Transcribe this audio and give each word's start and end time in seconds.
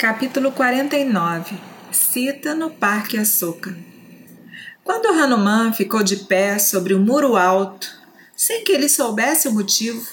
Capítulo 0.00 0.50
49 0.52 1.58
Cita 1.92 2.54
no 2.54 2.70
Parque 2.70 3.18
Açúcar 3.18 3.76
Quando 4.82 5.08
Hanuman 5.08 5.74
ficou 5.74 6.02
de 6.02 6.16
pé 6.16 6.58
sobre 6.58 6.94
o 6.94 6.98
muro 6.98 7.36
alto, 7.36 7.86
sem 8.34 8.64
que 8.64 8.72
ele 8.72 8.88
soubesse 8.88 9.46
o 9.46 9.52
motivo, 9.52 10.08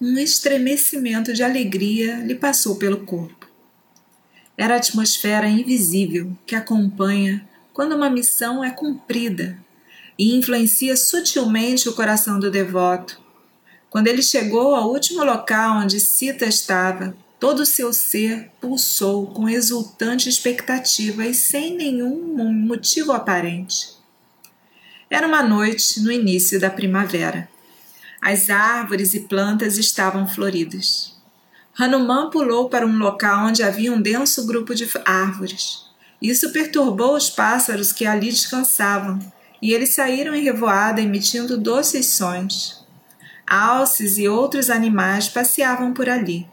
um 0.00 0.18
estremecimento 0.18 1.32
de 1.32 1.44
alegria 1.44 2.16
lhe 2.16 2.34
passou 2.34 2.74
pelo 2.74 3.06
corpo. 3.06 3.46
Era 4.58 4.74
a 4.74 4.78
atmosfera 4.78 5.46
invisível 5.46 6.36
que 6.44 6.56
acompanha 6.56 7.48
quando 7.72 7.94
uma 7.94 8.10
missão 8.10 8.64
é 8.64 8.72
cumprida 8.72 9.56
e 10.18 10.36
influencia 10.36 10.96
sutilmente 10.96 11.88
o 11.88 11.94
coração 11.94 12.40
do 12.40 12.50
devoto. 12.50 13.20
Quando 13.88 14.08
ele 14.08 14.20
chegou 14.20 14.74
ao 14.74 14.90
último 14.90 15.22
local 15.22 15.76
onde 15.76 16.00
Sita 16.00 16.44
estava, 16.44 17.16
Todo 17.42 17.62
o 17.62 17.66
seu 17.66 17.92
ser 17.92 18.52
pulsou 18.60 19.26
com 19.26 19.48
exultante 19.48 20.28
expectativa 20.28 21.26
e 21.26 21.34
sem 21.34 21.76
nenhum 21.76 22.36
motivo 22.64 23.10
aparente. 23.10 23.96
Era 25.10 25.26
uma 25.26 25.42
noite 25.42 26.00
no 26.02 26.12
início 26.12 26.60
da 26.60 26.70
primavera. 26.70 27.48
As 28.20 28.48
árvores 28.48 29.12
e 29.12 29.22
plantas 29.22 29.76
estavam 29.76 30.28
floridas. 30.28 31.16
Hanuman 31.76 32.30
pulou 32.30 32.68
para 32.68 32.86
um 32.86 32.96
local 32.96 33.48
onde 33.48 33.64
havia 33.64 33.92
um 33.92 34.00
denso 34.00 34.46
grupo 34.46 34.72
de 34.72 34.88
árvores. 35.04 35.86
Isso 36.22 36.52
perturbou 36.52 37.16
os 37.16 37.28
pássaros 37.28 37.90
que 37.92 38.06
ali 38.06 38.30
descansavam, 38.30 39.18
e 39.60 39.72
eles 39.72 39.96
saíram 39.96 40.32
em 40.32 40.44
revoada 40.44 41.00
emitindo 41.00 41.58
doces 41.58 42.06
sons. 42.06 42.86
Alces 43.44 44.16
e 44.16 44.28
outros 44.28 44.70
animais 44.70 45.28
passeavam 45.28 45.92
por 45.92 46.08
ali. 46.08 46.46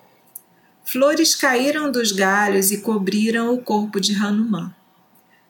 Flores 0.92 1.36
caíram 1.36 1.92
dos 1.92 2.12
galhos 2.12 2.72
e 2.72 2.82
cobriram 2.82 3.54
o 3.54 3.62
corpo 3.62 4.00
de 4.00 4.16
Hanuman. 4.16 4.74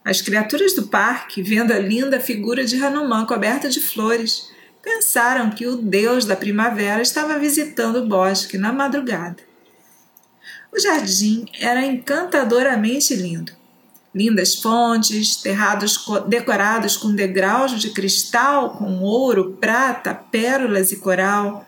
As 0.03 0.21
criaturas 0.21 0.73
do 0.73 0.87
parque, 0.87 1.41
vendo 1.41 1.71
a 1.71 1.79
linda 1.79 2.19
figura 2.19 2.65
de 2.65 2.75
Hanuman 2.75 3.25
coberta 3.25 3.69
de 3.69 3.79
flores, 3.79 4.49
pensaram 4.83 5.49
que 5.49 5.65
o 5.65 5.77
deus 5.77 6.25
da 6.25 6.35
primavera 6.35 7.01
estava 7.01 7.39
visitando 7.39 7.99
o 7.99 8.05
bosque 8.05 8.57
na 8.57 8.73
madrugada. 8.73 9.37
O 10.73 10.77
jardim 10.77 11.45
era 11.57 11.85
encantadoramente 11.85 13.15
lindo. 13.15 13.53
Lindas 14.13 14.55
fontes, 14.55 15.37
terrados 15.37 16.05
decorados 16.27 16.97
com 16.97 17.15
degraus 17.15 17.79
de 17.79 17.91
cristal, 17.91 18.71
com 18.71 18.99
ouro, 18.99 19.53
prata, 19.53 20.13
pérolas 20.13 20.91
e 20.91 20.97
coral, 20.97 21.65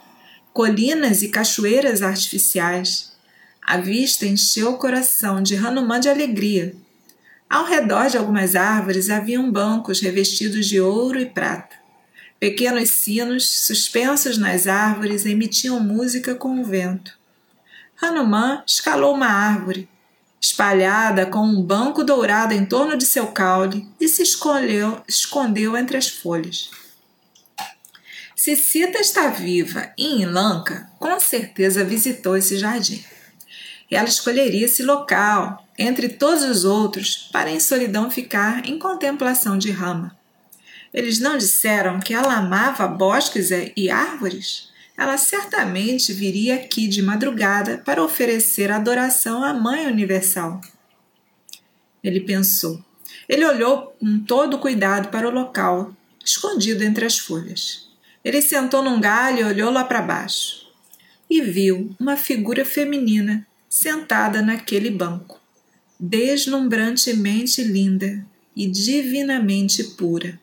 colinas 0.51 1.21
e 1.21 1.29
cachoeiras 1.29 2.01
artificiais. 2.01 3.10
A 3.71 3.77
vista 3.77 4.25
encheu 4.25 4.71
o 4.71 4.77
coração 4.77 5.41
de 5.41 5.55
Hanuman 5.55 6.01
de 6.01 6.09
alegria. 6.09 6.75
Ao 7.49 7.63
redor 7.63 8.09
de 8.09 8.17
algumas 8.17 8.53
árvores 8.53 9.09
haviam 9.09 9.49
bancos 9.49 10.01
revestidos 10.01 10.67
de 10.67 10.81
ouro 10.81 11.17
e 11.17 11.25
prata. 11.25 11.77
Pequenos 12.37 12.89
sinos, 12.89 13.49
suspensos 13.49 14.37
nas 14.37 14.67
árvores, 14.67 15.25
emitiam 15.25 15.79
música 15.79 16.35
com 16.35 16.59
o 16.59 16.65
vento. 16.65 17.17
Hanuman 18.01 18.61
escalou 18.67 19.15
uma 19.15 19.27
árvore, 19.27 19.87
espalhada 20.41 21.25
com 21.25 21.39
um 21.39 21.63
banco 21.63 22.03
dourado 22.03 22.53
em 22.53 22.65
torno 22.65 22.97
de 22.97 23.05
seu 23.05 23.27
caule, 23.27 23.87
e 24.01 24.09
se 24.09 24.21
escolheu, 24.21 25.01
escondeu 25.07 25.77
entre 25.77 25.95
as 25.95 26.09
folhas. 26.09 26.69
Se 28.35 28.53
Sita 28.57 28.99
está 28.99 29.29
viva 29.29 29.93
e 29.97 30.21
em 30.21 30.25
Lanka, 30.25 30.89
com 30.99 31.17
certeza 31.21 31.85
visitou 31.85 32.35
esse 32.35 32.57
jardim 32.57 33.01
ela 33.95 34.07
escolheria 34.07 34.65
esse 34.65 34.83
local, 34.83 35.67
entre 35.77 36.07
todos 36.07 36.43
os 36.43 36.63
outros, 36.63 37.29
para 37.31 37.51
em 37.51 37.59
solidão 37.59 38.09
ficar 38.09 38.65
em 38.65 38.79
contemplação 38.79 39.57
de 39.57 39.69
Rama. 39.69 40.17
Eles 40.93 41.19
não 41.19 41.37
disseram 41.37 41.99
que 41.99 42.13
ela 42.13 42.35
amava 42.35 42.87
bosques 42.87 43.49
e 43.75 43.89
árvores? 43.89 44.69
Ela 44.97 45.17
certamente 45.17 46.13
viria 46.13 46.55
aqui 46.55 46.87
de 46.87 47.01
madrugada 47.01 47.79
para 47.79 48.03
oferecer 48.03 48.71
adoração 48.71 49.43
à 49.43 49.53
Mãe 49.53 49.87
Universal. 49.87 50.61
Ele 52.03 52.21
pensou. 52.21 52.83
Ele 53.27 53.45
olhou 53.45 53.95
com 53.99 54.19
todo 54.19 54.59
cuidado 54.59 55.09
para 55.09 55.27
o 55.27 55.31
local, 55.31 55.93
escondido 56.23 56.83
entre 56.83 57.05
as 57.05 57.17
folhas. 57.17 57.89
Ele 58.23 58.41
sentou 58.41 58.83
num 58.83 59.01
galho 59.01 59.39
e 59.39 59.43
olhou 59.43 59.71
lá 59.71 59.83
para 59.83 60.01
baixo. 60.01 60.67
E 61.29 61.41
viu 61.41 61.95
uma 61.99 62.17
figura 62.17 62.63
feminina 62.63 63.47
sentada 63.71 64.41
naquele 64.41 64.91
banco, 64.91 65.39
deslumbrantemente 65.97 67.63
linda 67.63 68.21
e 68.53 68.67
divinamente 68.67 69.81
pura. 69.95 70.37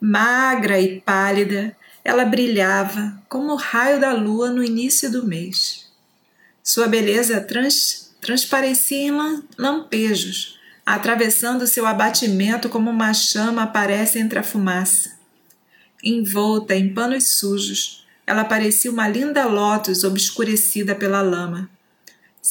Magra 0.00 0.80
e 0.80 1.00
pálida, 1.00 1.76
ela 2.04 2.24
brilhava 2.24 3.22
como 3.28 3.52
o 3.52 3.56
raio 3.56 4.00
da 4.00 4.12
lua 4.12 4.50
no 4.50 4.64
início 4.64 5.08
do 5.12 5.24
mês. 5.24 5.86
Sua 6.60 6.88
beleza 6.88 7.40
trans, 7.40 8.12
transparecia 8.20 9.06
em 9.06 9.44
lampejos, 9.56 10.58
atravessando 10.84 11.68
seu 11.68 11.86
abatimento 11.86 12.68
como 12.68 12.90
uma 12.90 13.14
chama 13.14 13.62
aparece 13.62 14.18
entre 14.18 14.40
a 14.40 14.42
fumaça. 14.42 15.12
Envolta 16.02 16.74
em 16.74 16.92
panos 16.92 17.28
sujos, 17.28 18.04
ela 18.26 18.42
parecia 18.42 18.90
uma 18.90 19.06
linda 19.06 19.46
lótus 19.46 20.02
obscurecida 20.02 20.96
pela 20.96 21.22
lama. 21.22 21.70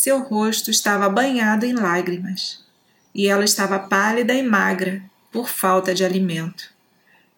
Seu 0.02 0.24
rosto 0.24 0.72
estava 0.72 1.08
banhado 1.08 1.64
em 1.64 1.74
lágrimas 1.74 2.66
e 3.14 3.28
ela 3.28 3.46
estava 3.46 3.78
pálida 3.78 4.34
e 4.34 4.42
magra 4.42 5.04
por 5.32 5.48
falta 5.48 5.94
de 5.94 6.04
alimento. 6.04 6.74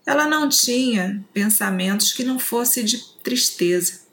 Ela 0.05 0.27
não 0.27 0.47
tinha 0.47 1.21
pensamentos 1.33 2.13
que 2.13 2.23
não 2.23 2.39
fossem 2.39 2.85
de 2.85 2.99
tristeza, 3.21 4.03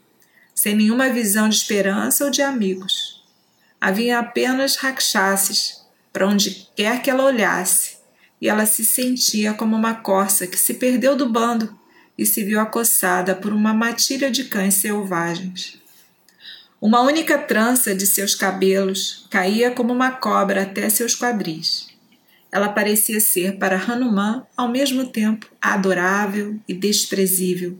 sem 0.53 0.75
nenhuma 0.75 1.11
visão 1.11 1.49
de 1.49 1.55
esperança 1.55 2.25
ou 2.25 2.31
de 2.33 2.43
amigos. 2.43 3.25
Havia 3.81 4.19
apenas 4.19 4.75
rakshasas 4.75 5.87
para 6.12 6.27
onde 6.27 6.69
quer 6.75 7.03
que 7.03 7.09
ela 7.09 7.27
olhasse, 7.27 7.99
e 8.41 8.49
ela 8.49 8.67
se 8.67 8.84
sentia 8.84 9.55
como 9.55 9.77
uma 9.77 9.94
corça 9.94 10.44
que 10.44 10.59
se 10.59 10.75
perdeu 10.75 11.15
do 11.15 11.28
bando 11.28 11.78
e 12.19 12.27
se 12.27 12.43
viu 12.43 12.59
acossada 12.59 13.32
por 13.32 13.53
uma 13.53 13.72
matilha 13.72 14.28
de 14.28 14.43
cães 14.43 14.75
selvagens. 14.75 15.80
Uma 16.81 17.03
única 17.03 17.37
trança 17.37 17.95
de 17.95 18.07
seus 18.07 18.35
cabelos 18.35 19.27
caía 19.29 19.71
como 19.71 19.93
uma 19.93 20.13
cobra 20.13 20.63
até 20.63 20.89
seus 20.89 21.15
quadris. 21.15 21.89
Ela 22.51 22.71
parecia 22.71 23.21
ser 23.21 23.59
para 23.59 23.77
Hanuman 23.77 24.47
ao 24.57 24.67
mesmo 24.67 25.07
tempo 25.07 25.47
adorável 25.61 26.59
e 26.67 26.73
desprezível, 26.73 27.77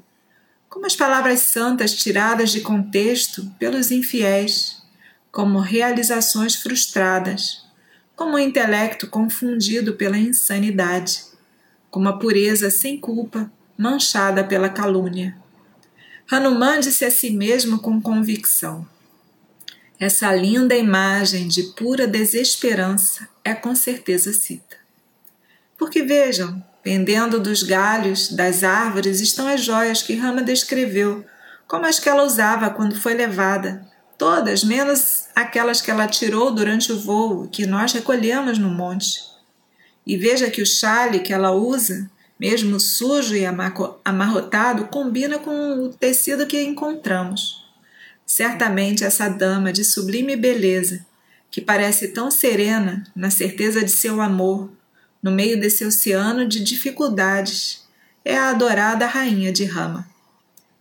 como 0.69 0.85
as 0.85 0.95
palavras 0.95 1.41
santas 1.41 1.95
tiradas 1.95 2.51
de 2.51 2.61
contexto 2.61 3.51
pelos 3.59 3.91
infiéis, 3.91 4.83
como 5.33 5.61
realizações 5.61 6.57
frustradas, 6.57 7.65
como 8.15 8.35
o 8.37 8.39
intelecto 8.39 9.07
confundido 9.07 9.95
pela 9.95 10.19
insanidade, 10.19 11.25
como 11.91 12.07
a 12.07 12.19
pureza 12.19 12.71
sem 12.71 13.01
culpa 13.01 13.51
manchada 13.79 14.45
pela 14.45 14.69
calúnia. 14.69 15.40
Hanuman 16.31 16.79
disse 16.79 17.05
a 17.05 17.11
si 17.11 17.31
mesmo 17.31 17.81
com 17.81 18.01
convicção: 18.01 18.87
Essa 19.99 20.33
linda 20.33 20.77
imagem 20.77 21.49
de 21.49 21.65
pura 21.75 22.07
desesperança 22.07 23.29
é 23.45 23.53
com 23.53 23.75
certeza 23.75 24.33
cita. 24.33 24.77
Porque 25.77 26.05
vejam, 26.05 26.65
pendendo 26.85 27.41
dos 27.41 27.65
galhos 27.65 28.31
das 28.31 28.63
árvores 28.63 29.21
estão 29.21 29.49
as 29.49 29.65
joias 29.65 30.03
que 30.03 30.15
Rama 30.15 30.41
descreveu, 30.41 31.25
como 31.67 31.85
as 31.85 31.99
que 31.99 32.09
ela 32.09 32.23
usava 32.23 32.71
quando 32.71 32.95
foi 32.95 33.15
levada, 33.15 33.85
todas 34.17 34.63
menos 34.63 35.27
aquelas 35.35 35.81
que 35.81 35.91
ela 35.91 36.07
tirou 36.07 36.53
durante 36.53 36.93
o 36.93 37.01
voo 37.01 37.49
que 37.49 37.67
nós 37.67 37.93
recolhemos 37.93 38.57
no 38.57 38.71
monte. 38.71 39.21
E 40.07 40.17
veja 40.17 40.49
que 40.49 40.63
o 40.63 40.67
chale 40.67 41.19
que 41.19 41.33
ela 41.33 41.51
usa 41.51 42.09
mesmo 42.41 42.81
sujo 42.81 43.37
e 43.37 43.45
amarrotado, 43.45 44.87
combina 44.87 45.39
com 45.39 45.85
o 45.85 45.89
tecido 45.91 46.47
que 46.47 46.63
encontramos. 46.63 47.63
Certamente 48.25 49.05
essa 49.05 49.29
dama 49.29 49.71
de 49.71 49.85
sublime 49.85 50.37
beleza, 50.37 51.05
que 51.51 51.61
parece 51.61 52.09
tão 52.09 52.31
serena 52.31 53.05
na 53.15 53.29
certeza 53.29 53.85
de 53.85 53.91
seu 53.91 54.23
amor, 54.23 54.71
no 55.23 55.31
meio 55.31 55.61
desse 55.61 55.85
oceano 55.85 56.49
de 56.49 56.65
dificuldades, 56.65 57.87
é 58.25 58.39
a 58.39 58.49
adorada 58.49 59.05
rainha 59.05 59.53
de 59.53 59.67
Rama. 59.67 60.09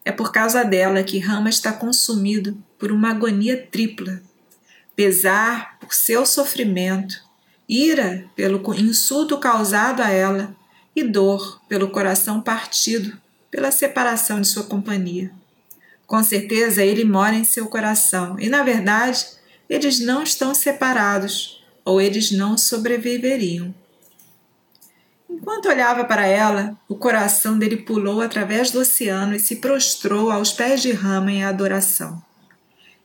É 0.05 0.13
por 0.13 0.31
causa 0.31 0.63
dela 0.63 1.03
que 1.03 1.19
Rama 1.19 1.49
está 1.49 1.73
consumido 1.73 2.57
por 2.77 2.89
uma 2.89 3.09
agonia 3.09 3.67
tripla: 3.69 4.21
pesar 4.95 5.77
por 5.77 5.93
seu 5.93 6.25
sofrimento, 6.25 7.21
ira 7.67 8.23
pelo 8.33 8.61
insulto 8.75 9.37
causado 9.37 10.01
a 10.01 10.09
ela 10.09 10.57
e 10.99 11.03
dor 11.03 11.61
pelo 11.67 11.89
coração 11.89 12.41
partido 12.41 13.17
pela 13.51 13.71
separação 13.71 14.41
de 14.41 14.47
sua 14.47 14.63
companhia. 14.63 15.31
Com 16.05 16.23
certeza 16.23 16.83
ele 16.83 17.03
mora 17.03 17.35
em 17.35 17.43
seu 17.43 17.67
coração 17.67 18.39
e, 18.39 18.49
na 18.49 18.63
verdade, 18.63 19.25
eles 19.69 19.99
não 19.99 20.23
estão 20.23 20.55
separados, 20.55 21.63
ou 21.85 22.01
eles 22.01 22.31
não 22.31 22.57
sobreviveriam. 22.57 23.73
Enquanto 25.29 25.69
olhava 25.69 26.03
para 26.03 26.25
ela, 26.25 26.77
o 26.87 26.95
coração 26.95 27.57
dele 27.57 27.77
pulou 27.77 28.21
através 28.21 28.71
do 28.71 28.79
oceano 28.79 29.35
e 29.35 29.39
se 29.39 29.57
prostrou 29.57 30.31
aos 30.31 30.51
pés 30.51 30.81
de 30.81 30.91
Rama 30.91 31.31
em 31.31 31.43
adoração. 31.43 32.21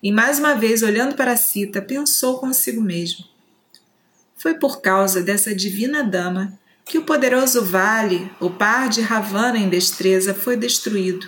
E 0.03 0.11
mais 0.11 0.39
uma 0.39 0.55
vez, 0.55 0.83
olhando 0.83 1.15
para 1.15 1.37
Sita, 1.37 1.83
pensou 1.83 2.39
consigo 2.39 2.81
mesmo: 2.81 3.25
Foi 4.37 4.55
por 4.55 4.81
causa 4.81 5.23
dessa 5.23 5.55
divina 5.55 6.03
dama 6.03 6.59
que 6.85 6.99
o 6.99 7.03
poderoso 7.03 7.65
vale, 7.65 8.31
o 8.39 8.51
par 8.51 8.89
de 8.89 9.01
Ravana 9.01 9.59
em 9.59 9.69
destreza, 9.69 10.35
foi 10.35 10.57
destruído. 10.57 11.27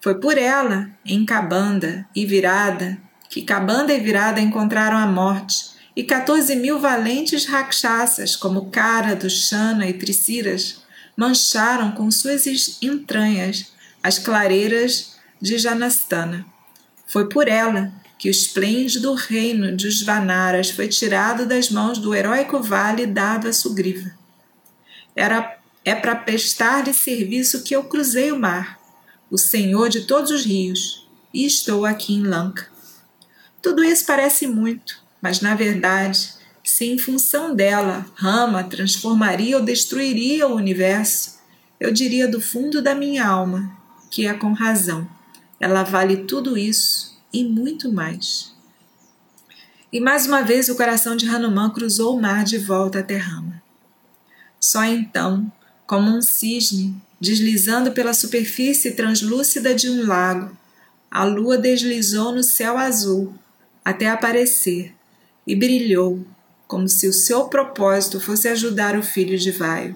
Foi 0.00 0.16
por 0.16 0.36
ela, 0.36 0.90
em 1.04 1.24
Cabanda 1.24 2.06
e 2.14 2.26
Virada, 2.26 2.98
que 3.30 3.42
Cabanda 3.42 3.92
e 3.92 4.00
Virada 4.00 4.40
encontraram 4.40 4.98
a 4.98 5.06
morte 5.06 5.74
e 5.96 6.02
14 6.02 6.56
mil 6.56 6.78
valentes 6.80 7.46
rakshasas, 7.46 8.34
como 8.34 8.70
Kara, 8.70 9.14
Dushana 9.14 9.88
e 9.88 9.92
Triciras, 9.92 10.82
mancharam 11.16 11.92
com 11.92 12.10
suas 12.10 12.46
entranhas 12.82 13.72
as 14.02 14.18
clareiras 14.18 15.14
de 15.40 15.56
Janastana. 15.56 16.44
Foi 17.06 17.28
por 17.28 17.46
ela 17.46 17.92
que 18.18 18.28
o 18.28 18.30
esplêndido 18.30 19.14
reino 19.14 19.76
dos 19.76 20.02
Vanaras 20.02 20.70
foi 20.70 20.88
tirado 20.88 21.46
das 21.46 21.70
mãos 21.70 21.98
do 21.98 22.14
heróico 22.14 22.62
vale 22.62 23.06
dado 23.06 23.48
a 23.48 23.52
Sugriva. 23.52 24.23
Era, 25.14 25.58
é 25.84 25.94
para 25.94 26.16
prestar-lhe 26.16 26.92
serviço 26.92 27.62
que 27.62 27.74
eu 27.74 27.84
cruzei 27.84 28.32
o 28.32 28.38
mar, 28.38 28.78
o 29.30 29.38
senhor 29.38 29.88
de 29.88 30.02
todos 30.02 30.30
os 30.30 30.44
rios, 30.44 31.08
e 31.32 31.44
estou 31.44 31.84
aqui 31.84 32.14
em 32.14 32.22
Lanka. 32.22 32.68
Tudo 33.62 33.82
isso 33.82 34.04
parece 34.06 34.46
muito, 34.46 35.02
mas 35.20 35.40
na 35.40 35.54
verdade, 35.54 36.34
se 36.62 36.84
em 36.84 36.98
função 36.98 37.54
dela 37.54 38.06
Rama 38.14 38.64
transformaria 38.64 39.56
ou 39.56 39.64
destruiria 39.64 40.46
o 40.46 40.54
universo, 40.54 41.38
eu 41.78 41.92
diria 41.92 42.28
do 42.28 42.40
fundo 42.40 42.80
da 42.80 42.94
minha 42.94 43.26
alma 43.26 43.84
que 44.10 44.26
é 44.28 44.34
com 44.34 44.52
razão. 44.52 45.08
Ela 45.58 45.82
vale 45.82 46.18
tudo 46.18 46.56
isso 46.56 47.18
e 47.32 47.44
muito 47.44 47.92
mais. 47.92 48.54
E 49.92 50.00
mais 50.00 50.24
uma 50.26 50.42
vez 50.42 50.68
o 50.68 50.76
coração 50.76 51.16
de 51.16 51.28
Hanuman 51.28 51.70
cruzou 51.70 52.16
o 52.16 52.22
mar 52.22 52.44
de 52.44 52.58
volta 52.58 53.00
até 53.00 53.16
Rama. 53.16 53.63
Só 54.64 54.82
então, 54.82 55.52
como 55.86 56.10
um 56.10 56.22
cisne 56.22 56.96
deslizando 57.20 57.92
pela 57.92 58.14
superfície 58.14 58.92
translúcida 58.92 59.74
de 59.74 59.90
um 59.90 60.06
lago, 60.06 60.56
a 61.10 61.22
lua 61.22 61.58
deslizou 61.58 62.32
no 62.32 62.42
céu 62.42 62.78
azul 62.78 63.34
até 63.84 64.08
aparecer 64.08 64.94
e 65.46 65.54
brilhou, 65.54 66.26
como 66.66 66.88
se 66.88 67.06
o 67.06 67.12
seu 67.12 67.48
propósito 67.48 68.18
fosse 68.18 68.48
ajudar 68.48 68.98
o 68.98 69.02
filho 69.02 69.36
de 69.36 69.50
Vaio. 69.50 69.94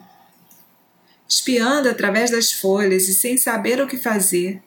Espiando 1.26 1.88
através 1.88 2.30
das 2.30 2.52
folhas 2.52 3.08
e 3.08 3.14
sem 3.14 3.38
saber 3.38 3.80
o 3.80 3.86
que 3.86 3.96
fazer, 3.96 4.62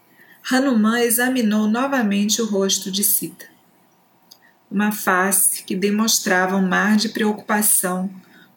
Hanuman 0.49 0.99
examinou 0.99 1.67
novamente 1.67 2.41
o 2.41 2.47
rosto 2.47 2.91
de 2.91 3.03
Sita. 3.03 3.45
Uma 4.69 4.91
face 4.91 5.61
que 5.61 5.75
demonstrava 5.75 6.57
um 6.57 6.67
mar 6.67 6.97
de 6.97 7.09
preocupação, 7.09 8.09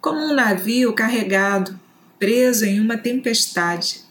como 0.04 0.20
um 0.20 0.34
navio 0.34 0.92
carregado, 0.92 1.80
preso 2.18 2.66
em 2.66 2.78
uma 2.78 2.98
tempestade. 2.98 4.02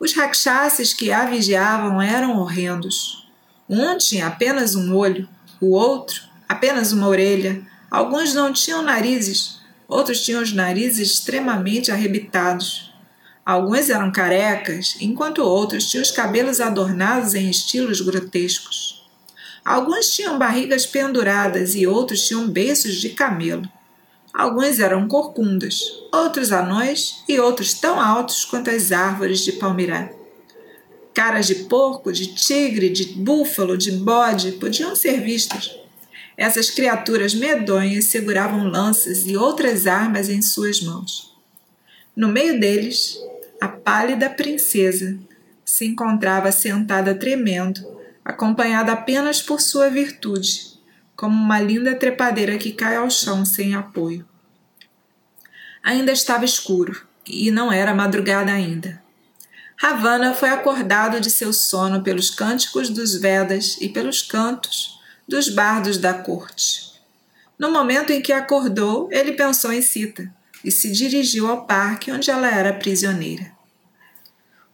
Os 0.00 0.14
rakshasas 0.14 0.94
que 0.94 1.12
a 1.12 1.26
vigiavam 1.26 2.00
eram 2.00 2.38
horrendos. 2.38 3.28
Um 3.68 3.98
tinha 3.98 4.26
apenas 4.26 4.74
um 4.74 4.96
olho, 4.96 5.28
o 5.60 5.72
outro 5.72 6.22
apenas 6.48 6.90
uma 6.90 7.06
orelha. 7.06 7.60
Alguns 7.90 8.32
não 8.32 8.50
tinham 8.50 8.80
narizes, 8.80 9.60
outros 9.86 10.24
tinham 10.24 10.42
os 10.42 10.54
narizes 10.54 11.10
extremamente 11.10 11.92
arrebitados. 11.92 12.90
Alguns 13.44 13.90
eram 13.90 14.10
carecas, 14.10 14.96
enquanto 15.02 15.42
outros 15.42 15.84
tinham 15.90 16.02
os 16.02 16.12
cabelos 16.12 16.62
adornados 16.62 17.34
em 17.34 17.50
estilos 17.50 18.00
grotescos. 18.00 19.06
Alguns 19.62 20.14
tinham 20.14 20.38
barrigas 20.38 20.86
penduradas 20.86 21.74
e 21.74 21.86
outros 21.86 22.26
tinham 22.26 22.48
beiços 22.48 22.94
de 22.94 23.10
camelo. 23.10 23.70
Alguns 24.34 24.80
eram 24.80 25.06
corcundas, 25.06 25.80
outros 26.12 26.50
anões 26.50 27.22
e 27.28 27.38
outros 27.38 27.74
tão 27.74 28.00
altos 28.00 28.44
quanto 28.44 28.68
as 28.68 28.90
árvores 28.90 29.40
de 29.40 29.52
palmeirá. 29.52 30.10
Caras 31.14 31.46
de 31.46 31.54
porco, 31.66 32.12
de 32.12 32.34
tigre, 32.34 32.90
de 32.90 33.14
búfalo, 33.14 33.78
de 33.78 33.92
bode 33.92 34.52
podiam 34.52 34.96
ser 34.96 35.20
vistas 35.20 35.84
essas 36.36 36.68
criaturas 36.68 37.32
medonhas 37.34 38.06
seguravam 38.06 38.66
lanças 38.66 39.24
e 39.26 39.36
outras 39.36 39.86
armas 39.86 40.28
em 40.28 40.42
suas 40.42 40.80
mãos. 40.80 41.32
No 42.14 42.28
meio 42.28 42.58
deles, 42.58 43.18
a 43.60 43.68
pálida 43.68 44.28
princesa 44.28 45.16
se 45.64 45.86
encontrava 45.86 46.50
sentada 46.50 47.14
tremendo, 47.14 47.80
acompanhada 48.24 48.92
apenas 48.92 49.40
por 49.40 49.60
sua 49.60 49.88
virtude, 49.88 50.73
como 51.16 51.34
uma 51.34 51.60
linda 51.60 51.94
trepadeira 51.94 52.58
que 52.58 52.72
cai 52.72 52.96
ao 52.96 53.10
chão 53.10 53.44
sem 53.44 53.74
apoio. 53.74 54.26
Ainda 55.82 56.12
estava 56.12 56.44
escuro 56.44 57.06
e 57.26 57.50
não 57.50 57.72
era 57.72 57.94
madrugada 57.94 58.52
ainda. 58.52 59.02
Ravana 59.76 60.34
foi 60.34 60.48
acordado 60.48 61.20
de 61.20 61.30
seu 61.30 61.52
sono 61.52 62.02
pelos 62.02 62.30
cânticos 62.30 62.88
dos 62.88 63.16
Vedas 63.16 63.76
e 63.80 63.88
pelos 63.88 64.22
cantos 64.22 65.00
dos 65.28 65.48
bardos 65.48 65.98
da 65.98 66.14
corte. 66.14 66.92
No 67.58 67.70
momento 67.70 68.12
em 68.12 68.20
que 68.20 68.32
acordou, 68.32 69.08
ele 69.12 69.32
pensou 69.32 69.72
em 69.72 69.82
Sita 69.82 70.32
e 70.64 70.70
se 70.70 70.90
dirigiu 70.90 71.48
ao 71.48 71.66
parque 71.66 72.10
onde 72.10 72.30
ela 72.30 72.48
era 72.48 72.72
prisioneira. 72.72 73.52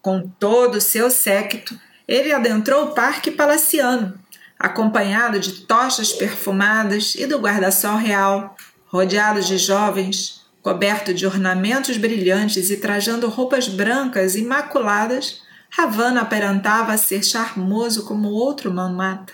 Com 0.00 0.28
todo 0.38 0.76
o 0.76 0.80
seu 0.80 1.10
séquito, 1.10 1.78
ele 2.06 2.32
adentrou 2.32 2.86
o 2.86 2.94
parque 2.94 3.30
palaciano, 3.30 4.18
acompanhado 4.60 5.40
de 5.40 5.62
tochas 5.62 6.12
perfumadas 6.12 7.14
e 7.14 7.26
do 7.26 7.38
guarda-sol 7.38 7.96
real, 7.96 8.54
rodeado 8.88 9.40
de 9.40 9.56
jovens, 9.56 10.42
coberto 10.60 11.14
de 11.14 11.26
ornamentos 11.26 11.96
brilhantes 11.96 12.68
e 12.68 12.76
trajando 12.76 13.26
roupas 13.26 13.68
brancas 13.68 14.36
imaculadas, 14.36 15.40
Ravana 15.70 16.20
aparentava 16.20 16.94
ser 16.98 17.24
charmoso 17.24 18.04
como 18.04 18.28
outro 18.28 18.70
mamata. 18.70 19.32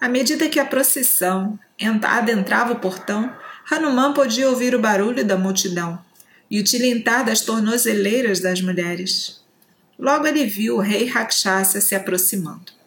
À 0.00 0.08
medida 0.08 0.48
que 0.48 0.60
a 0.60 0.64
procissão 0.64 1.58
adentrava 2.04 2.74
o 2.74 2.78
portão, 2.78 3.34
Hanuman 3.68 4.12
podia 4.12 4.48
ouvir 4.48 4.72
o 4.72 4.80
barulho 4.80 5.24
da 5.24 5.36
multidão 5.36 5.98
e 6.48 6.60
o 6.60 6.64
tilintar 6.64 7.24
das 7.24 7.40
tornozeleiras 7.40 8.38
das 8.38 8.60
mulheres. 8.60 9.42
Logo 9.98 10.26
ele 10.28 10.46
viu 10.46 10.76
o 10.76 10.80
rei 10.80 11.06
Rakshasa 11.06 11.80
se 11.80 11.94
aproximando. 11.94 12.81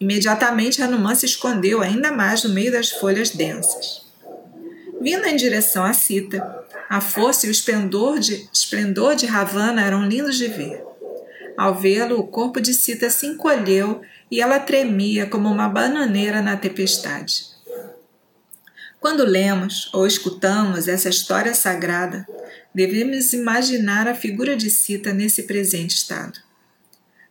Imediatamente 0.00 0.80
Hanuman 0.80 1.14
se 1.14 1.26
escondeu 1.26 1.82
ainda 1.82 2.12
mais 2.12 2.44
no 2.44 2.50
meio 2.50 2.70
das 2.70 2.90
folhas 2.90 3.30
densas. 3.30 4.06
Vindo 5.00 5.26
em 5.26 5.36
direção 5.36 5.84
a 5.84 5.92
Sita, 5.92 6.64
a 6.88 7.00
força 7.00 7.46
e 7.46 7.48
o 7.48 7.52
esplendor 7.52 8.18
de, 8.18 8.48
esplendor 8.52 9.14
de 9.14 9.26
Ravana 9.26 9.82
eram 9.82 10.06
lindos 10.06 10.36
de 10.36 10.48
ver. 10.48 10.84
Ao 11.56 11.74
vê-lo, 11.74 12.18
o 12.18 12.26
corpo 12.26 12.60
de 12.60 12.72
Sita 12.72 13.10
se 13.10 13.26
encolheu 13.26 14.00
e 14.30 14.40
ela 14.40 14.60
tremia 14.60 15.26
como 15.26 15.48
uma 15.48 15.68
bananeira 15.68 16.40
na 16.40 16.56
tempestade. 16.56 17.46
Quando 19.00 19.24
lemos 19.24 19.90
ou 19.92 20.06
escutamos 20.06 20.88
essa 20.88 21.08
história 21.08 21.54
sagrada, 21.54 22.26
devemos 22.74 23.32
imaginar 23.32 24.08
a 24.08 24.14
figura 24.14 24.56
de 24.56 24.70
Sita 24.70 25.12
nesse 25.12 25.44
presente 25.44 25.96
estado. 25.96 26.38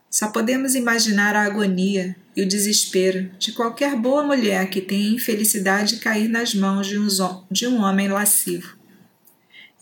Só 0.09 0.29
podemos 0.29 0.75
imaginar 0.75 1.35
a 1.35 1.43
agonia 1.43 2.15
e 2.37 2.43
o 2.43 2.47
desespero 2.47 3.31
de 3.39 3.51
qualquer 3.51 3.95
boa 3.95 4.21
mulher 4.21 4.69
que 4.69 4.79
tenha 4.79 5.15
infelicidade 5.15 5.95
de 5.95 6.01
cair 6.01 6.27
nas 6.27 6.53
mãos 6.53 6.85
de 6.85 6.99
um, 6.99 7.07
de 7.49 7.67
um 7.67 7.81
homem 7.81 8.07
lascivo. 8.07 8.77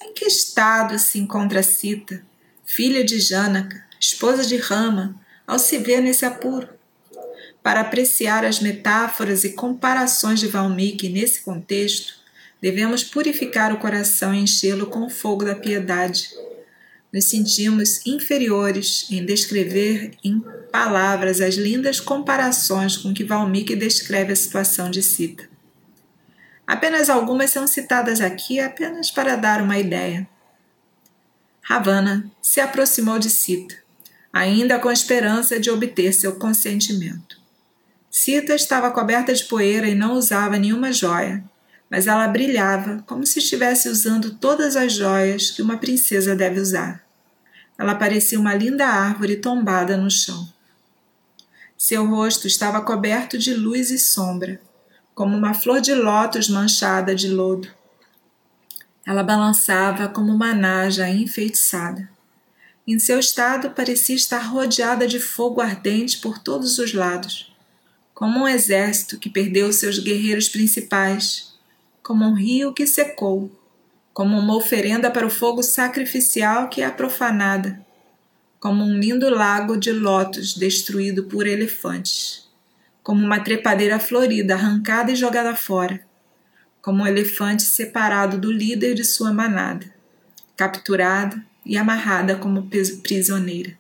Em 0.02 0.14
que 0.14 0.24
estado 0.24 0.98
se 0.98 1.20
encontra 1.20 1.62
Sita, 1.62 2.26
filha 2.64 3.04
de 3.04 3.20
Janaka, 3.20 3.84
esposa 4.00 4.46
de 4.46 4.56
Rama, 4.56 5.20
ao 5.46 5.60
se 5.60 5.80
ver 5.80 6.00
nesse 6.00 6.26
apuro? 6.26 6.70
Para 7.62 7.82
apreciar 7.82 8.46
as 8.46 8.62
metáforas 8.62 9.44
e 9.44 9.50
comparações 9.50 10.40
de 10.40 10.48
Valmiki 10.48 11.10
nesse 11.10 11.42
contexto, 11.42 12.14
devemos 12.62 13.04
purificar 13.04 13.74
o 13.74 13.80
coração 13.80 14.34
e 14.34 14.40
enchê-lo 14.40 14.86
com 14.86 15.08
o 15.08 15.10
fogo 15.10 15.44
da 15.44 15.56
piedade. 15.56 16.30
Nos 17.16 17.30
sentimos 17.30 18.06
inferiores 18.06 19.08
em 19.10 19.26
descrever 19.26 20.18
em 20.22 20.44
palavras 20.70 21.40
as 21.40 21.56
lindas 21.56 22.02
comparações 22.02 22.98
com 22.98 23.14
que 23.14 23.24
Valmiki 23.24 23.74
descreve 23.74 24.34
a 24.34 24.36
situação 24.36 24.92
de 24.92 25.02
Sita. 25.02 25.48
Apenas 26.68 27.10
algumas 27.10 27.52
são 27.52 27.68
citadas 27.68 28.20
aqui 28.20 28.60
apenas 28.60 29.12
para 29.12 29.38
dar 29.38 29.62
uma 29.62 29.80
ideia. 29.80 30.28
Ravana 31.62 32.30
se 32.42 32.60
aproximou 32.60 33.18
de 33.18 33.30
Sita, 33.30 33.76
ainda 34.34 34.78
com 34.78 34.90
a 34.90 34.94
esperança 34.94 35.58
de 35.58 35.72
obter 35.72 36.12
seu 36.12 36.36
consentimento. 36.36 37.40
Sita 38.12 38.54
estava 38.54 38.92
coberta 38.92 39.34
de 39.34 39.46
poeira 39.46 39.88
e 39.88 39.96
não 39.96 40.16
usava 40.16 40.60
nenhuma 40.60 40.92
joia, 40.92 41.42
mas 41.90 42.08
ela 42.08 42.28
brilhava 42.28 43.02
como 43.08 43.26
se 43.26 43.40
estivesse 43.40 43.88
usando 43.88 44.36
todas 44.36 44.76
as 44.76 44.92
joias 44.92 45.50
que 45.52 45.62
uma 45.62 45.78
princesa 45.78 46.36
deve 46.36 46.60
usar. 46.60 47.05
Ela 47.78 47.96
parecia 47.96 48.40
uma 48.40 48.54
linda 48.54 48.86
árvore 48.88 49.38
tombada 49.38 49.98
no 49.98 50.10
chão. 50.10 50.48
Seu 51.78 52.06
rosto 52.06 52.48
estava 52.48 52.82
coberto 52.82 53.38
de 53.38 53.54
luz 53.54 53.92
e 53.92 54.00
sombra, 54.00 54.62
como 55.14 55.36
uma 55.36 55.54
flor 55.54 55.82
de 55.82 55.94
lótus 55.94 56.50
manchada 56.50 57.14
de 57.14 57.28
lodo. 57.28 57.68
Ela 59.06 59.24
balançava 59.24 60.08
como 60.08 60.32
uma 60.32 60.54
naja 60.54 61.10
enfeitiçada. 61.10 62.10
Em 62.88 62.98
seu 63.00 63.20
estado, 63.20 63.72
parecia 63.72 64.16
estar 64.16 64.40
rodeada 64.40 65.08
de 65.08 65.20
fogo 65.20 65.62
ardente 65.62 66.20
por 66.20 66.40
todos 66.40 66.80
os 66.80 66.94
lados 66.94 67.56
como 68.16 68.40
um 68.40 68.48
exército 68.48 69.20
que 69.20 69.30
perdeu 69.30 69.72
seus 69.74 70.00
guerreiros 70.00 70.48
principais, 70.48 71.54
como 72.02 72.24
um 72.24 72.34
rio 72.34 72.74
que 72.74 72.88
secou, 72.88 73.52
como 74.16 74.40
uma 74.40 74.56
oferenda 74.56 75.12
para 75.12 75.28
o 75.28 75.30
fogo 75.30 75.62
sacrificial 75.62 76.70
que 76.70 76.82
é 76.82 76.90
profanada, 76.90 77.86
como 78.62 78.82
um 78.82 78.98
lindo 78.98 79.30
lago 79.30 79.76
de 79.76 79.92
lótus 79.92 80.56
destruído 80.56 81.26
por 81.26 81.46
elefantes, 81.46 82.50
como 83.04 83.22
uma 83.22 83.42
trepadeira 83.42 84.00
florida 84.00 84.54
arrancada 84.54 85.12
e 85.12 85.18
jogada 85.18 85.54
fora, 85.54 86.00
como 86.82 87.04
um 87.04 87.06
elefante 87.06 87.64
separado 87.64 88.38
do 88.38 88.50
líder 88.50 88.94
de 88.94 89.04
sua 89.04 89.34
manada, 89.34 89.86
capturada 90.56 91.46
e 91.66 91.76
amarrada 91.76 92.38
como 92.38 92.70
prisioneira. 93.04 93.78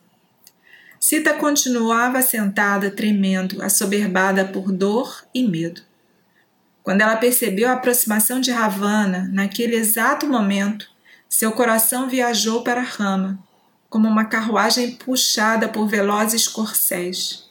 Cita 0.99 1.35
continuava 1.35 2.21
sentada, 2.21 2.91
tremendo, 2.91 3.63
assoberbada 3.63 4.43
por 4.43 4.73
dor 4.73 5.25
e 5.33 5.47
medo. 5.47 5.81
Quando 6.85 7.01
ela 7.01 7.15
percebeu 7.15 7.67
a 7.67 7.73
aproximação 7.73 8.39
de 8.39 8.51
Ravana, 8.51 9.27
naquele 9.33 9.75
exato 9.75 10.27
momento, 10.27 10.87
seu 11.27 11.51
coração 11.51 12.07
viajou 12.07 12.61
para 12.61 12.79
Rama, 12.79 13.39
como 13.89 14.07
uma 14.07 14.25
carruagem 14.25 14.91
puxada 14.91 15.67
por 15.67 15.87
velozes 15.87 16.47
corcéis. 16.47 17.49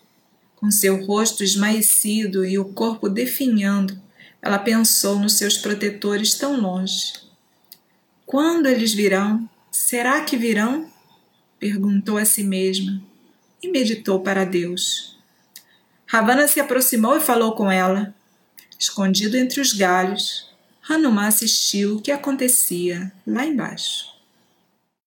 Com 0.54 0.70
seu 0.70 1.04
rosto 1.04 1.42
esmaecido 1.42 2.44
e 2.44 2.60
o 2.60 2.66
corpo 2.66 3.08
definhando, 3.08 4.00
ela 4.40 4.56
pensou 4.56 5.18
nos 5.18 5.36
seus 5.36 5.58
protetores 5.58 6.34
tão 6.34 6.60
longe. 6.60 7.14
Quando 8.24 8.66
eles 8.66 8.94
virão? 8.94 9.50
Será 9.68 10.20
que 10.20 10.36
virão? 10.36 10.88
perguntou 11.58 12.18
a 12.18 12.24
si 12.24 12.44
mesma 12.44 13.02
e 13.60 13.66
meditou 13.66 14.20
para 14.20 14.44
Deus. 14.44 15.18
Ravana 16.06 16.46
se 16.46 16.60
aproximou 16.60 17.16
e 17.16 17.20
falou 17.20 17.56
com 17.56 17.68
ela. 17.68 18.14
Escondido 18.78 19.36
entre 19.36 19.60
os 19.60 19.72
galhos, 19.72 20.48
Hanuman 20.88 21.26
assistiu 21.26 21.96
o 21.96 22.02
que 22.02 22.10
acontecia 22.10 23.12
lá 23.26 23.44
embaixo. 23.46 24.13